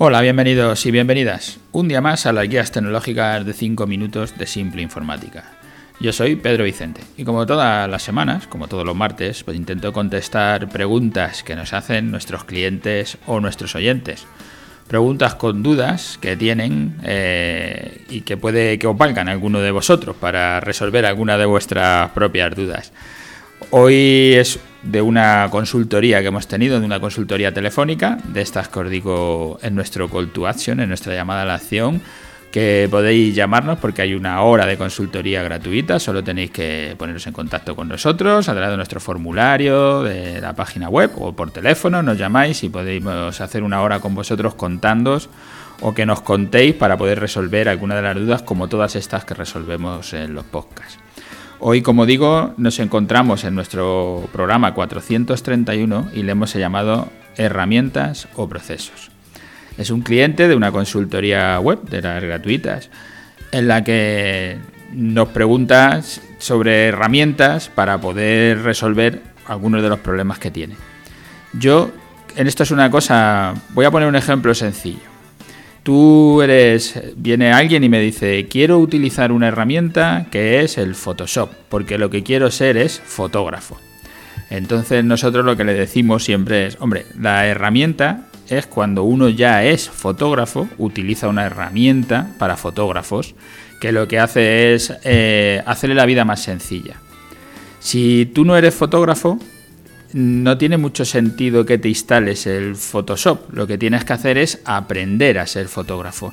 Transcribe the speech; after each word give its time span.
Hola, 0.00 0.20
bienvenidos 0.20 0.86
y 0.86 0.92
bienvenidas. 0.92 1.58
Un 1.72 1.88
día 1.88 2.00
más 2.00 2.24
a 2.24 2.32
las 2.32 2.48
guías 2.48 2.70
tecnológicas 2.70 3.44
de 3.44 3.52
5 3.52 3.84
minutos 3.88 4.38
de 4.38 4.46
Simple 4.46 4.80
Informática. 4.80 5.42
Yo 5.98 6.12
soy 6.12 6.36
Pedro 6.36 6.62
Vicente 6.62 7.00
y 7.16 7.24
como 7.24 7.44
todas 7.46 7.90
las 7.90 8.04
semanas, 8.04 8.46
como 8.46 8.68
todos 8.68 8.86
los 8.86 8.94
martes, 8.94 9.42
pues 9.42 9.56
intento 9.56 9.92
contestar 9.92 10.68
preguntas 10.68 11.42
que 11.42 11.56
nos 11.56 11.72
hacen 11.72 12.12
nuestros 12.12 12.44
clientes 12.44 13.18
o 13.26 13.40
nuestros 13.40 13.74
oyentes. 13.74 14.24
Preguntas 14.86 15.34
con 15.34 15.64
dudas 15.64 16.16
que 16.20 16.36
tienen 16.36 16.94
eh, 17.02 18.04
y 18.08 18.20
que 18.20 18.36
puede 18.36 18.78
que 18.78 18.86
os 18.86 18.96
valgan 18.96 19.28
alguno 19.28 19.58
de 19.58 19.72
vosotros 19.72 20.14
para 20.14 20.60
resolver 20.60 21.06
alguna 21.06 21.36
de 21.36 21.46
vuestras 21.46 22.12
propias 22.12 22.54
dudas. 22.54 22.92
Hoy 23.70 24.34
es 24.36 24.60
de 24.82 25.02
una 25.02 25.48
consultoría 25.50 26.20
que 26.20 26.28
hemos 26.28 26.46
tenido, 26.46 26.78
de 26.80 26.86
una 26.86 27.00
consultoría 27.00 27.52
telefónica, 27.52 28.18
de 28.24 28.42
estas 28.42 28.68
que 28.68 28.78
os 28.78 28.90
digo 28.90 29.58
en 29.62 29.74
nuestro 29.74 30.08
call 30.08 30.30
to 30.30 30.46
action, 30.46 30.80
en 30.80 30.88
nuestra 30.88 31.14
llamada 31.14 31.42
a 31.42 31.44
la 31.44 31.54
acción, 31.54 32.00
que 32.50 32.88
podéis 32.90 33.34
llamarnos 33.34 33.78
porque 33.78 34.02
hay 34.02 34.14
una 34.14 34.40
hora 34.42 34.66
de 34.66 34.78
consultoría 34.78 35.42
gratuita, 35.42 35.98
solo 35.98 36.24
tenéis 36.24 36.50
que 36.50 36.94
poneros 36.96 37.26
en 37.26 37.32
contacto 37.32 37.76
con 37.76 37.88
nosotros 37.88 38.48
a 38.48 38.52
través 38.52 38.70
de 38.70 38.76
nuestro 38.76 39.00
formulario, 39.00 40.02
de 40.02 40.40
la 40.40 40.54
página 40.54 40.88
web 40.88 41.10
o 41.16 41.34
por 41.34 41.50
teléfono, 41.50 42.02
nos 42.02 42.16
llamáis 42.16 42.62
y 42.64 42.68
podemos 42.68 43.40
hacer 43.40 43.62
una 43.62 43.82
hora 43.82 44.00
con 44.00 44.14
vosotros 44.14 44.54
contándos 44.54 45.28
o 45.80 45.94
que 45.94 46.06
nos 46.06 46.22
contéis 46.22 46.74
para 46.74 46.96
poder 46.96 47.20
resolver 47.20 47.68
alguna 47.68 47.96
de 47.96 48.02
las 48.02 48.16
dudas 48.16 48.42
como 48.42 48.68
todas 48.68 48.96
estas 48.96 49.24
que 49.24 49.34
resolvemos 49.34 50.12
en 50.14 50.34
los 50.34 50.44
podcasts. 50.44 51.07
Hoy, 51.60 51.82
como 51.82 52.06
digo, 52.06 52.54
nos 52.56 52.78
encontramos 52.78 53.42
en 53.42 53.56
nuestro 53.56 54.28
programa 54.32 54.74
431 54.74 56.10
y 56.14 56.22
le 56.22 56.32
hemos 56.32 56.54
llamado 56.54 57.08
herramientas 57.36 58.28
o 58.36 58.48
procesos. 58.48 59.10
Es 59.76 59.90
un 59.90 60.02
cliente 60.02 60.46
de 60.46 60.54
una 60.54 60.70
consultoría 60.70 61.58
web, 61.58 61.82
de 61.82 62.00
las 62.00 62.22
gratuitas, 62.22 62.90
en 63.50 63.66
la 63.66 63.82
que 63.82 64.58
nos 64.92 65.28
pregunta 65.30 66.00
sobre 66.38 66.88
herramientas 66.88 67.68
para 67.68 68.00
poder 68.00 68.62
resolver 68.62 69.20
algunos 69.46 69.82
de 69.82 69.88
los 69.88 69.98
problemas 69.98 70.38
que 70.38 70.52
tiene. 70.52 70.76
Yo, 71.54 71.90
en 72.36 72.46
esto 72.46 72.62
es 72.62 72.70
una 72.70 72.88
cosa, 72.88 73.54
voy 73.70 73.84
a 73.84 73.90
poner 73.90 74.08
un 74.08 74.16
ejemplo 74.16 74.54
sencillo 74.54 75.17
tú 75.88 76.42
eres, 76.42 77.00
viene 77.16 77.50
alguien 77.50 77.82
y 77.82 77.88
me 77.88 77.98
dice, 77.98 78.46
quiero 78.46 78.78
utilizar 78.78 79.32
una 79.32 79.48
herramienta 79.48 80.26
que 80.30 80.60
es 80.60 80.76
el 80.76 80.94
Photoshop, 80.94 81.50
porque 81.70 81.96
lo 81.96 82.10
que 82.10 82.22
quiero 82.22 82.50
ser 82.50 82.76
es 82.76 83.00
fotógrafo. 83.00 83.78
Entonces 84.50 85.02
nosotros 85.02 85.46
lo 85.46 85.56
que 85.56 85.64
le 85.64 85.72
decimos 85.72 86.24
siempre 86.24 86.66
es, 86.66 86.76
hombre, 86.78 87.06
la 87.18 87.46
herramienta 87.46 88.26
es 88.50 88.66
cuando 88.66 89.04
uno 89.04 89.30
ya 89.30 89.64
es 89.64 89.88
fotógrafo, 89.88 90.68
utiliza 90.76 91.26
una 91.26 91.46
herramienta 91.46 92.32
para 92.38 92.58
fotógrafos, 92.58 93.34
que 93.80 93.90
lo 93.90 94.06
que 94.08 94.18
hace 94.18 94.74
es 94.74 94.92
eh, 95.04 95.62
hacerle 95.64 95.94
la 95.94 96.04
vida 96.04 96.26
más 96.26 96.42
sencilla. 96.42 96.96
Si 97.80 98.26
tú 98.26 98.44
no 98.44 98.58
eres 98.58 98.74
fotógrafo, 98.74 99.38
no 100.12 100.56
tiene 100.56 100.78
mucho 100.78 101.04
sentido 101.04 101.66
que 101.66 101.78
te 101.78 101.88
instales 101.88 102.46
el 102.46 102.76
Photoshop. 102.76 103.52
Lo 103.52 103.66
que 103.66 103.78
tienes 103.78 104.04
que 104.04 104.12
hacer 104.12 104.38
es 104.38 104.60
aprender 104.64 105.38
a 105.38 105.46
ser 105.46 105.68
fotógrafo. 105.68 106.32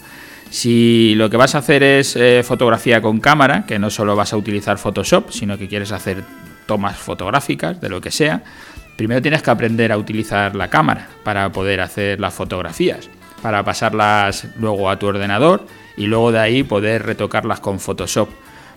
Si 0.50 1.14
lo 1.16 1.30
que 1.30 1.38
vas 1.38 1.56
a 1.56 1.60
hacer 1.60 1.84
es 1.84 2.16
eh, 2.16 2.42
fotografía 2.44 3.02
con 3.02 3.20
cámara, 3.20 3.66
que 3.66 3.80
no 3.80 3.90
solo 3.90 4.16
vas 4.16 4.32
a 4.32 4.38
utilizar 4.38 4.78
Photoshop, 4.78 5.32
sino 5.32 5.58
que 5.58 5.68
quieres 5.68 5.92
hacer 5.92 6.24
tomas 6.66 6.98
fotográficas 6.98 7.82
de 7.82 7.90
lo 7.90 8.00
que 8.00 8.12
sea, 8.12 8.44
primero 8.96 9.22
tienes 9.22 9.42
que 9.42 9.52
aprender 9.52 9.92
a 9.92 9.98
utilizar 9.98 10.56
la 10.56 10.70
cámara 10.70 11.10
para 11.24 11.52
poder 11.52 11.82
hacer 11.82 12.20
las 12.20 12.34
fotografías, 12.34 13.10
para 13.42 13.64
pasarlas 13.64 14.48
luego 14.58 14.90
a 14.90 14.98
tu 14.98 15.08
ordenador 15.08 15.66
y 15.98 16.06
luego 16.06 16.32
de 16.32 16.40
ahí 16.40 16.64
poder 16.64 17.04
retocarlas 17.04 17.60
con 17.60 17.80
Photoshop 17.80 18.30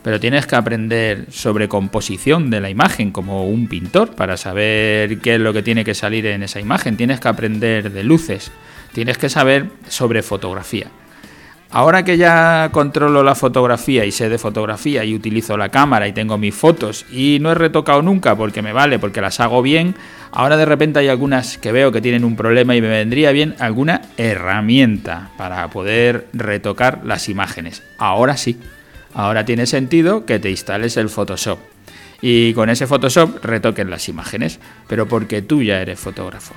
pero 0.02 0.20
tienes 0.20 0.46
que 0.46 0.56
aprender 0.56 1.26
sobre 1.30 1.68
composición 1.68 2.50
de 2.50 2.60
la 2.60 2.70
imagen 2.70 3.10
como 3.10 3.46
un 3.46 3.68
pintor 3.68 4.14
para 4.14 4.36
saber 4.36 5.18
qué 5.18 5.34
es 5.34 5.40
lo 5.40 5.52
que 5.52 5.62
tiene 5.62 5.84
que 5.84 5.94
salir 5.94 6.26
en 6.26 6.42
esa 6.42 6.60
imagen. 6.60 6.96
Tienes 6.96 7.20
que 7.20 7.28
aprender 7.28 7.90
de 7.90 8.04
luces, 8.04 8.52
tienes 8.92 9.18
que 9.18 9.28
saber 9.28 9.66
sobre 9.88 10.22
fotografía. 10.22 10.88
Ahora 11.70 12.02
que 12.02 12.16
ya 12.16 12.70
controlo 12.72 13.22
la 13.22 13.34
fotografía 13.34 14.06
y 14.06 14.10
sé 14.10 14.30
de 14.30 14.38
fotografía 14.38 15.04
y 15.04 15.14
utilizo 15.14 15.58
la 15.58 15.68
cámara 15.68 16.08
y 16.08 16.12
tengo 16.12 16.38
mis 16.38 16.54
fotos 16.54 17.04
y 17.12 17.38
no 17.42 17.52
he 17.52 17.54
retocado 17.54 18.00
nunca 18.00 18.34
porque 18.36 18.62
me 18.62 18.72
vale, 18.72 18.98
porque 18.98 19.20
las 19.20 19.38
hago 19.38 19.60
bien, 19.60 19.94
ahora 20.32 20.56
de 20.56 20.64
repente 20.64 21.00
hay 21.00 21.08
algunas 21.08 21.58
que 21.58 21.70
veo 21.70 21.92
que 21.92 22.00
tienen 22.00 22.24
un 22.24 22.36
problema 22.36 22.74
y 22.74 22.80
me 22.80 22.88
vendría 22.88 23.32
bien 23.32 23.54
alguna 23.58 24.00
herramienta 24.16 25.28
para 25.36 25.68
poder 25.68 26.28
retocar 26.32 27.00
las 27.04 27.28
imágenes. 27.28 27.82
Ahora 27.98 28.38
sí, 28.38 28.58
Ahora 29.18 29.44
tiene 29.44 29.66
sentido 29.66 30.24
que 30.26 30.38
te 30.38 30.48
instales 30.48 30.96
el 30.96 31.08
Photoshop 31.08 31.58
y 32.22 32.54
con 32.54 32.70
ese 32.70 32.86
Photoshop 32.86 33.44
retoques 33.44 33.84
las 33.84 34.08
imágenes, 34.08 34.60
pero 34.86 35.08
porque 35.08 35.42
tú 35.42 35.60
ya 35.60 35.82
eres 35.82 35.98
fotógrafo. 35.98 36.54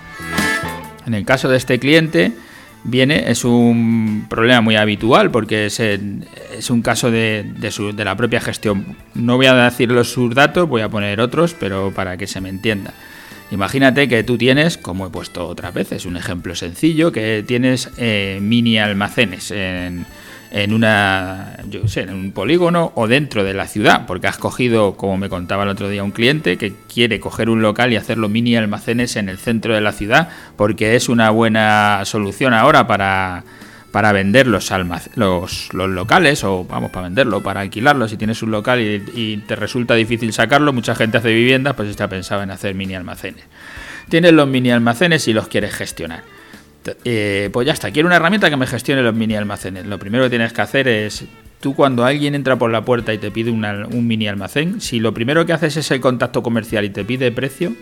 En 1.08 1.16
el 1.16 1.26
caso 1.26 1.50
de 1.50 1.58
este 1.58 1.80
cliente, 1.80 2.34
viene, 2.84 3.32
es 3.32 3.46
un 3.46 4.28
problema 4.30 4.62
muy 4.62 4.76
habitual 4.76 5.32
porque 5.32 5.66
es, 5.66 5.80
es 5.80 6.70
un 6.70 6.84
caso 6.84 7.10
de, 7.10 7.52
de, 7.52 8.06
la 8.06 8.16
propia 8.16 8.40
gestión. 8.40 8.96
No 9.16 9.38
voy 9.38 9.48
a 9.48 9.56
decir 9.56 9.92
los 9.92 10.12
sus 10.12 10.36
datos, 10.36 10.70
voy 10.70 10.84
a 10.84 10.90
poner 10.90 11.20
otros, 11.20 11.56
pero 11.60 11.92
para 11.92 12.16
que 12.16 12.28
se 12.28 12.42
me 12.42 12.50
entienda. 12.50 12.94
Imagínate 13.50 14.08
que 14.08 14.24
tú 14.24 14.38
tienes, 14.38 14.78
como 14.78 15.08
he 15.08 15.10
puesto 15.10 15.48
otras 15.48 15.74
veces, 15.74 16.06
un 16.06 16.16
ejemplo 16.16 16.54
sencillo, 16.54 17.12
que 17.12 17.44
tienes 17.44 17.90
eh, 17.98 18.38
mini 18.40 18.78
almacenes 18.78 19.50
en, 19.50 20.06
en 20.52 20.74
una, 20.74 21.58
yo 21.70 21.88
sé, 21.88 22.02
en 22.02 22.14
un 22.14 22.32
polígono 22.34 22.92
o 22.96 23.08
dentro 23.08 23.44
de 23.44 23.54
la 23.54 23.68
ciudad, 23.68 24.06
porque 24.06 24.28
has 24.28 24.38
cogido, 24.38 24.96
como 24.98 25.18
me 25.18 25.30
contaba 25.30 25.64
el 25.64 25.70
otro 25.70 25.88
día 25.88 26.04
un 26.04 26.12
cliente, 26.12 26.58
que 26.58 26.74
quiere 26.94 27.22
coger 27.22 27.50
un 27.50 27.62
local 27.62 27.94
y 27.94 27.96
hacerlo 27.96 28.28
mini 28.28 28.56
almacenes 28.58 29.16
en 29.16 29.30
el 29.30 29.38
centro 29.38 29.74
de 29.74 29.82
la 29.82 29.94
ciudad, 29.94 30.30
porque 30.58 30.96
es 30.96 31.08
una 31.08 31.30
buena 31.30 32.02
solución 32.04 32.54
ahora 32.54 32.86
para, 32.86 33.46
para 33.92 34.12
vender 34.12 34.46
los, 34.46 34.70
los, 35.16 35.74
los, 35.74 35.90
locales, 35.90 36.44
o 36.44 36.66
vamos, 36.66 36.92
para 36.92 37.08
venderlo, 37.08 37.42
para 37.42 37.62
alquilarlo. 37.62 38.10
Si 38.10 38.18
tienes 38.18 38.44
un 38.44 38.52
local 38.52 38.82
y, 38.82 39.04
y 39.16 39.38
te 39.38 39.56
resulta 39.56 39.96
difícil 39.96 40.34
sacarlo, 40.34 40.74
mucha 40.74 40.96
gente 40.96 41.18
hace 41.18 41.34
viviendas, 41.34 41.76
pues 41.76 41.88
está 41.88 42.10
pensado 42.10 42.44
en 42.44 42.52
hacer 42.52 42.76
mini 42.76 42.94
almacenes. 42.94 43.46
Tienes 44.10 44.34
los 44.34 44.50
mini 44.50 44.72
almacenes 44.72 45.30
y 45.30 45.34
los 45.34 45.48
quieres 45.48 45.74
gestionar. 45.74 46.24
Eh, 47.06 47.50
pues 47.54 47.68
ya 47.68 47.74
está, 47.74 47.92
quiero 47.92 48.08
una 48.08 48.16
herramienta 48.16 48.50
que 48.50 48.58
me 48.58 48.68
gestione 48.68 49.02
los 49.02 49.14
mini 49.14 49.36
almacenes. 49.36 49.86
Lo 49.86 50.00
primero 50.00 50.24
que 50.24 50.32
tienes 50.32 50.54
que 50.54 50.62
hacer 50.62 50.88
es, 50.88 51.26
tú 51.60 51.76
cuando 51.76 52.06
alguien 52.06 52.36
entra 52.36 52.58
por 52.58 52.72
la 52.72 52.84
puerta 52.84 53.14
y 53.14 53.18
te 53.18 53.32
pide 53.32 53.52
un 53.52 54.08
mini 54.08 54.28
almacén, 54.28 54.82
si 54.82 55.00
lo 55.00 55.14
primero 55.14 55.46
que 55.46 55.54
haces 55.54 55.78
es 55.78 55.92
el 55.92 56.02
contacto 56.02 56.42
comercial 56.42 56.86
y 56.86 56.90
te 56.90 57.06
pide 57.06 57.32
precio, 57.32 57.74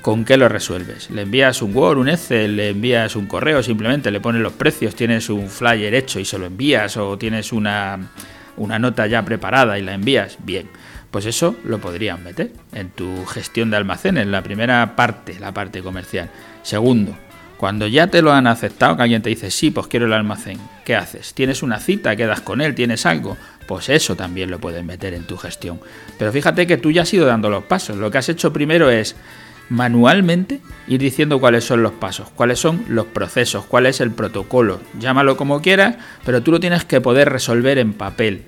¿con 0.00 0.24
qué 0.24 0.36
lo 0.36 0.48
resuelves? 0.48 1.10
¿Le 1.10 1.22
envías 1.22 1.60
un 1.62 1.74
Word, 1.74 1.98
un 1.98 2.08
Excel, 2.08 2.56
le 2.56 2.70
envías 2.70 3.16
un 3.16 3.26
correo, 3.26 3.62
simplemente 3.62 4.10
le 4.10 4.20
pones 4.20 4.42
los 4.42 4.52
precios, 4.52 4.94
tienes 4.94 5.28
un 5.28 5.48
flyer 5.48 5.94
hecho 5.94 6.20
y 6.20 6.24
se 6.24 6.38
lo 6.38 6.46
envías 6.46 6.96
o 6.96 7.18
tienes 7.18 7.52
una, 7.52 8.10
una 8.56 8.78
nota 8.78 9.06
ya 9.06 9.24
preparada 9.24 9.78
y 9.78 9.82
la 9.82 9.94
envías? 9.94 10.38
Bien. 10.44 10.68
Pues 11.10 11.26
eso 11.26 11.54
lo 11.64 11.78
podrían 11.78 12.24
meter 12.24 12.50
en 12.72 12.90
tu 12.90 13.24
gestión 13.26 13.70
de 13.70 13.76
almacenes, 13.76 14.26
la 14.26 14.42
primera 14.42 14.96
parte, 14.96 15.38
la 15.38 15.54
parte 15.54 15.80
comercial. 15.80 16.28
Segundo, 16.64 17.16
cuando 17.56 17.86
ya 17.86 18.08
te 18.08 18.22
lo 18.22 18.32
han 18.32 18.46
aceptado, 18.46 18.96
que 18.96 19.02
alguien 19.02 19.22
te 19.22 19.30
dice, 19.30 19.50
sí, 19.50 19.70
pues 19.70 19.86
quiero 19.86 20.06
el 20.06 20.12
almacén, 20.12 20.58
¿qué 20.84 20.96
haces? 20.96 21.34
¿Tienes 21.34 21.62
una 21.62 21.78
cita? 21.78 22.16
¿Quedas 22.16 22.40
con 22.40 22.60
él? 22.60 22.74
¿Tienes 22.74 23.06
algo? 23.06 23.36
Pues 23.66 23.88
eso 23.88 24.16
también 24.16 24.50
lo 24.50 24.58
puedes 24.58 24.84
meter 24.84 25.14
en 25.14 25.24
tu 25.24 25.36
gestión. 25.36 25.80
Pero 26.18 26.32
fíjate 26.32 26.66
que 26.66 26.76
tú 26.76 26.90
ya 26.90 27.02
has 27.02 27.14
ido 27.14 27.26
dando 27.26 27.48
los 27.50 27.64
pasos. 27.64 27.96
Lo 27.96 28.10
que 28.10 28.18
has 28.18 28.28
hecho 28.28 28.52
primero 28.52 28.90
es 28.90 29.16
manualmente 29.68 30.60
ir 30.88 31.00
diciendo 31.00 31.40
cuáles 31.40 31.64
son 31.64 31.82
los 31.82 31.92
pasos, 31.92 32.28
cuáles 32.34 32.58
son 32.58 32.84
los 32.88 33.06
procesos, 33.06 33.64
cuál 33.64 33.86
es 33.86 34.00
el 34.00 34.10
protocolo. 34.10 34.80
Llámalo 34.98 35.36
como 35.36 35.62
quieras, 35.62 35.96
pero 36.24 36.42
tú 36.42 36.50
lo 36.50 36.60
tienes 36.60 36.84
que 36.84 37.00
poder 37.00 37.30
resolver 37.30 37.78
en 37.78 37.94
papel, 37.94 38.42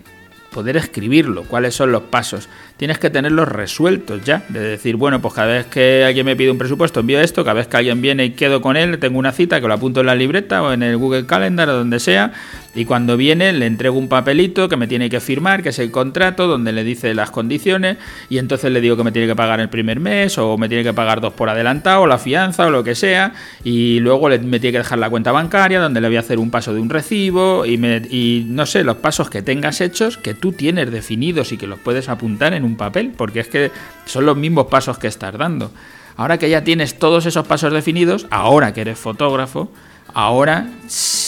poder 0.56 0.78
escribirlo, 0.78 1.44
cuáles 1.44 1.74
son 1.74 1.92
los 1.92 2.04
pasos. 2.04 2.48
Tienes 2.78 2.98
que 2.98 3.10
tenerlos 3.10 3.46
resueltos 3.46 4.24
ya, 4.24 4.42
de 4.48 4.60
decir, 4.60 4.96
bueno, 4.96 5.20
pues 5.20 5.34
cada 5.34 5.52
vez 5.52 5.66
que 5.66 6.02
alguien 6.02 6.24
me 6.24 6.34
pide 6.34 6.50
un 6.50 6.56
presupuesto, 6.56 7.00
envío 7.00 7.20
esto, 7.20 7.44
cada 7.44 7.54
vez 7.54 7.66
que 7.66 7.76
alguien 7.76 8.00
viene 8.00 8.24
y 8.24 8.30
quedo 8.30 8.62
con 8.62 8.78
él, 8.78 8.98
tengo 8.98 9.18
una 9.18 9.32
cita 9.32 9.60
que 9.60 9.68
lo 9.68 9.74
apunto 9.74 10.00
en 10.00 10.06
la 10.06 10.14
libreta 10.14 10.62
o 10.62 10.72
en 10.72 10.82
el 10.82 10.96
Google 10.96 11.26
Calendar 11.26 11.68
o 11.68 11.74
donde 11.74 12.00
sea, 12.00 12.32
y 12.74 12.86
cuando 12.86 13.18
viene 13.18 13.52
le 13.52 13.66
entrego 13.66 13.98
un 13.98 14.08
papelito 14.08 14.70
que 14.70 14.76
me 14.76 14.86
tiene 14.86 15.10
que 15.10 15.20
firmar, 15.20 15.62
que 15.62 15.68
es 15.68 15.78
el 15.78 15.90
contrato, 15.90 16.46
donde 16.46 16.72
le 16.72 16.84
dice 16.84 17.14
las 17.14 17.30
condiciones, 17.30 17.98
y 18.30 18.38
entonces 18.38 18.72
le 18.72 18.80
digo 18.80 18.96
que 18.96 19.04
me 19.04 19.12
tiene 19.12 19.28
que 19.28 19.36
pagar 19.36 19.60
el 19.60 19.68
primer 19.68 20.00
mes, 20.00 20.38
o 20.38 20.56
me 20.56 20.70
tiene 20.70 20.84
que 20.84 20.94
pagar 20.94 21.20
dos 21.20 21.34
por 21.34 21.50
adelantado, 21.50 22.02
o 22.02 22.06
la 22.06 22.16
fianza, 22.16 22.66
o 22.66 22.70
lo 22.70 22.82
que 22.82 22.94
sea, 22.94 23.34
y 23.62 24.00
luego 24.00 24.28
me 24.28 24.58
tiene 24.58 24.72
que 24.72 24.78
dejar 24.78 24.98
la 24.98 25.10
cuenta 25.10 25.32
bancaria, 25.32 25.80
donde 25.80 26.00
le 26.00 26.08
voy 26.08 26.16
a 26.16 26.20
hacer 26.20 26.38
un 26.38 26.50
paso 26.50 26.72
de 26.72 26.80
un 26.80 26.88
recibo, 26.88 27.66
y, 27.66 27.76
me, 27.76 27.96
y 28.10 28.46
no 28.48 28.64
sé, 28.64 28.84
los 28.84 28.96
pasos 28.96 29.28
que 29.28 29.42
tengas 29.42 29.82
hechos, 29.82 30.16
que 30.16 30.34
tú 30.34 30.45
tú 30.46 30.52
tienes 30.52 30.92
definidos 30.92 31.50
y 31.50 31.58
que 31.58 31.66
los 31.66 31.80
puedes 31.80 32.08
apuntar 32.08 32.54
en 32.54 32.62
un 32.62 32.76
papel, 32.76 33.12
porque 33.16 33.40
es 33.40 33.48
que 33.48 33.72
son 34.04 34.26
los 34.26 34.36
mismos 34.36 34.66
pasos 34.66 34.96
que 34.96 35.08
estás 35.08 35.36
dando. 35.36 35.72
Ahora 36.16 36.38
que 36.38 36.48
ya 36.48 36.62
tienes 36.62 37.00
todos 37.00 37.26
esos 37.26 37.48
pasos 37.48 37.72
definidos, 37.72 38.28
ahora 38.30 38.72
que 38.72 38.82
eres 38.82 38.96
fotógrafo, 38.96 39.72
Ahora 40.14 40.66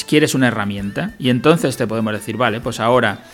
quieres 0.06 0.35
una 0.35 0.49
herramienta 0.49 1.12
y 1.19 1.31
entonces 1.31 1.76
te 1.76 1.87
podemos 1.87 2.12
decir, 2.12 2.37
vale, 2.37 2.61
pues 2.61 2.81
ahora 2.81 3.25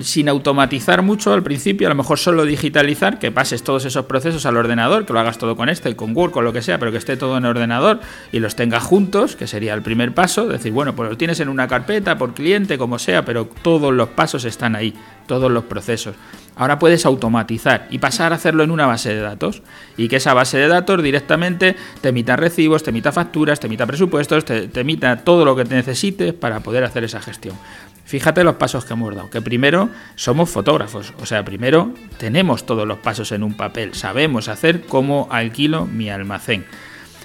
sin 0.00 0.28
automatizar 0.28 1.02
mucho 1.02 1.32
al 1.32 1.42
principio, 1.42 1.86
a 1.86 1.90
lo 1.90 1.94
mejor 1.94 2.18
solo 2.18 2.44
digitalizar, 2.44 3.18
que 3.18 3.30
pases 3.30 3.62
todos 3.62 3.84
esos 3.84 4.06
procesos 4.06 4.46
al 4.46 4.56
ordenador, 4.56 5.06
que 5.06 5.12
lo 5.12 5.20
hagas 5.20 5.38
todo 5.38 5.56
con 5.56 5.68
este, 5.68 5.94
con 5.96 6.16
Word, 6.16 6.32
con 6.32 6.44
lo 6.44 6.52
que 6.52 6.62
sea, 6.62 6.78
pero 6.78 6.90
que 6.90 6.98
esté 6.98 7.16
todo 7.16 7.36
en 7.36 7.44
ordenador 7.44 8.00
y 8.32 8.40
los 8.40 8.56
tengas 8.56 8.82
juntos, 8.82 9.36
que 9.36 9.46
sería 9.46 9.74
el 9.74 9.82
primer 9.82 10.12
paso, 10.12 10.46
decir, 10.46 10.72
bueno, 10.72 10.94
pues 10.96 11.10
lo 11.10 11.16
tienes 11.16 11.40
en 11.40 11.48
una 11.48 11.68
carpeta 11.68 12.18
por 12.18 12.34
cliente, 12.34 12.78
como 12.78 12.98
sea, 12.98 13.24
pero 13.24 13.48
todos 13.62 13.92
los 13.92 14.08
pasos 14.10 14.44
están 14.44 14.74
ahí, 14.74 14.94
todos 15.26 15.50
los 15.50 15.64
procesos. 15.64 16.16
Ahora 16.56 16.78
puedes 16.78 17.04
automatizar 17.04 17.88
y 17.90 17.98
pasar 17.98 18.32
a 18.32 18.36
hacerlo 18.36 18.62
en 18.62 18.70
una 18.70 18.86
base 18.86 19.12
de 19.12 19.20
datos 19.20 19.62
y 19.96 20.06
que 20.06 20.16
esa 20.16 20.34
base 20.34 20.56
de 20.56 20.68
datos 20.68 21.02
directamente 21.02 21.74
te 22.00 22.10
emita 22.10 22.36
recibos, 22.36 22.84
te 22.84 22.90
emita 22.90 23.10
facturas, 23.10 23.58
te 23.58 23.66
emita 23.66 23.86
presupuestos, 23.86 24.44
te, 24.44 24.68
te 24.68 24.80
emita 24.80 25.16
todo 25.16 25.44
lo 25.44 25.56
que 25.56 25.64
necesites 25.64 26.32
para 26.32 26.60
poder 26.60 26.84
hacer 26.84 27.02
esa 27.02 27.20
gestión. 27.20 27.56
Fíjate 28.04 28.44
los 28.44 28.56
pasos 28.56 28.84
que 28.84 28.92
hemos 28.92 29.14
dado, 29.14 29.30
que 29.30 29.40
primero 29.40 29.88
somos 30.14 30.50
fotógrafos, 30.50 31.14
o 31.20 31.26
sea, 31.26 31.44
primero 31.44 31.94
tenemos 32.18 32.66
todos 32.66 32.86
los 32.86 32.98
pasos 32.98 33.32
en 33.32 33.42
un 33.42 33.54
papel, 33.54 33.94
sabemos 33.94 34.48
hacer 34.48 34.82
cómo 34.82 35.26
alquilo 35.30 35.86
mi 35.86 36.10
almacén. 36.10 36.66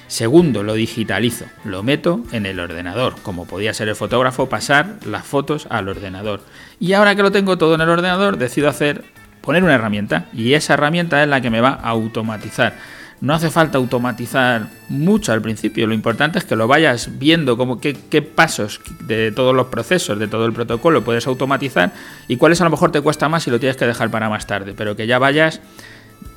Segundo, 0.07 0.63
lo 0.63 0.73
digitalizo, 0.73 1.45
lo 1.65 1.83
meto 1.83 2.23
en 2.31 2.45
el 2.45 2.59
ordenador, 2.59 3.15
como 3.21 3.45
podía 3.45 3.73
ser 3.73 3.89
el 3.89 3.95
fotógrafo, 3.95 4.49
pasar 4.49 4.95
las 5.05 5.25
fotos 5.25 5.67
al 5.69 5.87
ordenador. 5.87 6.41
Y 6.79 6.93
ahora 6.93 7.13
que 7.15 7.21
lo 7.21 7.31
tengo 7.31 7.57
todo 7.57 7.75
en 7.75 7.81
el 7.81 7.89
ordenador, 7.89 8.37
decido 8.37 8.69
hacer, 8.69 9.03
poner 9.41 9.63
una 9.63 9.75
herramienta, 9.75 10.25
y 10.33 10.53
esa 10.53 10.73
herramienta 10.73 11.21
es 11.21 11.29
la 11.29 11.41
que 11.41 11.51
me 11.51 11.61
va 11.61 11.79
a 11.83 11.89
automatizar 11.89 12.75
no 13.21 13.33
hace 13.33 13.49
falta 13.49 13.77
automatizar 13.77 14.69
mucho 14.87 15.33
al 15.33 15.41
principio, 15.41 15.87
lo 15.87 15.93
importante 15.93 16.39
es 16.39 16.45
que 16.45 16.55
lo 16.55 16.67
vayas 16.67 17.19
viendo 17.19 17.57
como 17.57 17.79
qué, 17.79 17.93
pasos 18.21 18.79
de 19.01 19.31
todos 19.31 19.55
los 19.55 19.67
procesos, 19.67 20.17
de 20.19 20.27
todo 20.27 20.45
el 20.45 20.53
protocolo 20.53 21.03
puedes 21.03 21.27
automatizar 21.27 21.91
y 22.27 22.37
cuáles 22.37 22.61
a 22.61 22.63
lo 22.63 22.69
mejor 22.69 22.91
te 22.91 23.01
cuesta 23.01 23.27
más 23.27 23.47
y 23.47 23.51
lo 23.51 23.59
tienes 23.59 23.77
que 23.77 23.85
dejar 23.85 24.09
para 24.09 24.29
más 24.29 24.47
tarde, 24.47 24.73
pero 24.75 24.95
que 24.95 25.07
ya 25.07 25.19
vayas 25.19 25.61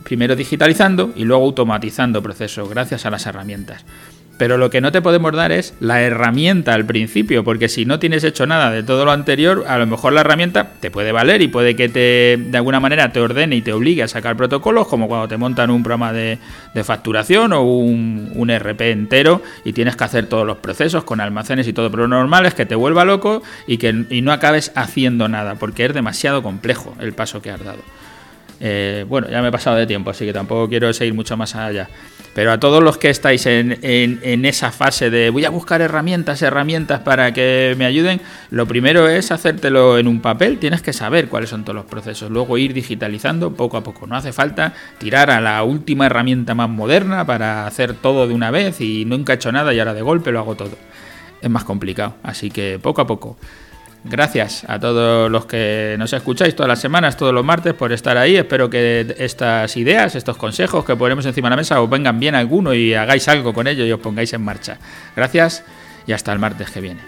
primero 0.03 0.35
digitalizando 0.35 1.13
y 1.15 1.25
luego 1.25 1.45
automatizando 1.45 2.23
procesos 2.23 2.69
gracias 2.69 3.07
a 3.07 3.11
las 3.11 3.27
herramientas. 3.27 3.85
Pero 4.43 4.59
lo 4.59 4.71
que 4.71 4.81
no 4.81 4.91
te 4.91 5.01
podemos 5.01 5.33
dar 5.33 5.53
es 5.53 5.73
la 5.79 6.03
herramienta 6.03 6.75
al 6.75 6.85
principio, 6.85 7.45
porque 7.45 7.69
si 7.69 7.85
no 7.85 8.01
tienes 8.01 8.25
hecho 8.25 8.45
nada 8.45 8.73
de 8.73 8.83
todo 8.83 9.05
lo 9.05 9.13
anterior, 9.13 9.65
a 9.69 9.79
lo 9.79 9.87
mejor 9.87 10.15
la 10.15 10.23
herramienta 10.23 10.73
te 10.81 10.91
puede 10.91 11.13
valer 11.13 11.43
y 11.43 11.47
puede 11.47 11.77
que 11.77 11.89
te 11.89 12.37
de 12.45 12.57
alguna 12.57 12.81
manera 12.81 13.13
te 13.13 13.21
ordene 13.21 13.55
y 13.55 13.63
te 13.63 13.73
obligue 13.73 14.03
a 14.03 14.09
sacar 14.09 14.37
protocolos, 14.37 14.89
como 14.89 15.07
cuando 15.07 15.29
te 15.29 15.37
montan 15.37 15.71
un 15.71 15.85
programa 15.85 16.13
de, 16.13 16.41
facturación 16.83 17.53
o 17.53 17.63
un, 17.63 18.33
un, 18.35 18.51
RP 18.51 18.81
entero 18.91 19.43
y 19.65 19.75
tienes 19.75 19.95
que 19.95 20.03
hacer 20.03 20.27
todos 20.27 20.45
los 20.45 20.57
procesos 20.57 21.05
con 21.05 21.21
almacenes 21.21 21.69
y 21.69 21.73
todo, 21.73 21.89
pero 21.93 22.09
lo 22.09 22.17
normal 22.17 22.45
es 22.45 22.55
que 22.55 22.67
te 22.67 22.75
vuelva 22.75 23.05
loco 23.05 23.45
y 23.69 23.79
que 23.79 23.93
no 23.93 24.33
acabes 24.33 24.73
haciendo 24.75 25.29
nada, 25.29 25.55
porque 25.55 25.85
es 25.85 25.95
demasiado 25.95 26.43
complejo 26.43 26.97
el 26.99 27.13
paso 27.13 27.41
que 27.43 27.53
has 27.53 27.65
dado. 27.65 27.83
Eh, 28.65 29.05
bueno, 29.09 29.29
ya 29.29 29.43
me 29.43 29.49
he 29.49 29.51
pasado 29.51 29.75
de 29.75 29.89
tiempo, 29.89 30.11
así 30.11 30.25
que 30.25 30.33
tampoco 30.33 30.69
quiero 30.69 30.93
seguir 30.93 31.15
mucho 31.15 31.37
más 31.37 31.57
allá. 31.57 31.89
Pero 32.33 32.53
a 32.53 32.61
todos 32.61 32.81
los 32.81 32.97
que 32.97 33.11
estáis 33.11 33.45
en, 33.47 33.75
esa 34.45 34.71
fase 34.71 35.11
de 35.11 35.31
voy 35.31 35.45
a 35.45 35.51
buscar 35.51 35.83
herramientas, 35.83 36.41
herramientas 36.43 37.01
para 37.01 37.33
que 37.33 37.75
me 37.77 37.85
ayuden, 37.85 38.21
lo 38.51 38.65
primero 38.67 39.09
es 39.09 39.33
hacértelo 39.33 39.99
en 39.99 40.07
un 40.07 40.21
papel, 40.21 40.59
tienes 40.59 40.81
que 40.81 40.93
saber 40.93 41.29
cuáles 41.29 41.51
son 41.51 41.65
todos 41.65 41.75
los 41.75 41.87
procesos, 41.87 42.31
luego 42.31 42.57
ir 42.57 42.73
digitalizando 42.73 43.53
poco 43.53 43.77
a 43.77 43.83
poco. 43.83 44.07
No 44.07 44.15
hace 44.15 44.33
falta 44.33 44.75
tirar 44.99 45.33
a 45.33 45.41
la 45.41 45.65
última 45.65 46.07
herramienta 46.07 46.55
más 46.55 46.71
moderna 46.71 47.27
para 47.27 47.67
hacer 47.67 47.95
todo 47.95 48.29
de 48.29 48.35
una 48.35 48.53
vez 48.53 48.81
y 48.81 49.05
nunca 49.05 49.33
he 49.33 49.37
hecho 49.37 49.51
nada 49.51 49.75
y 49.75 49.81
ahora 49.81 49.93
de 49.93 50.03
golpe 50.03 50.31
lo 50.31 50.39
hago 50.39 50.55
todo. 50.55 50.79
Es 51.41 51.51
más 51.51 51.65
complicado, 51.65 52.15
así 52.23 52.49
que 52.49 52.79
poco 52.81 53.03
a 53.03 53.09
poco. 53.09 53.37
Gracias 54.05 54.65
a 54.69 54.81
todos 54.81 55.31
los 55.31 55.47
que 55.47 55.95
nos 55.99 56.13
escucháis 56.13 56.57
todas 56.57 56.69
las 56.69 56.81
semanas, 56.81 57.17
todos 57.17 57.33
los 57.33 57.45
martes, 57.45 57.73
por 57.75 57.93
estar 57.93 58.19
ahí. 58.19 58.37
Espero 58.37 58.69
que 58.69 59.15
estas 59.19 59.77
ideas, 59.77 60.17
estos 60.17 60.37
consejos 60.37 60.85
que 60.85 60.97
ponemos 60.97 61.25
encima 61.25 61.49
de 61.49 61.51
la 61.51 61.57
mesa 61.57 61.81
os 61.81 61.89
vengan 61.89 62.19
bien 62.19 62.35
alguno 62.35 62.75
y 62.75 62.95
hagáis 62.95 63.29
algo 63.29 63.53
con 63.53 63.67
ello 63.69 63.85
y 63.85 63.93
os 63.93 64.01
pongáis 64.01 64.33
en 64.33 64.43
marcha. 64.43 64.79
Gracias 65.15 65.65
y 66.07 66.13
hasta 66.13 66.33
el 66.33 66.41
martes 66.41 66.71
que 66.71 66.81
viene. 66.81 67.01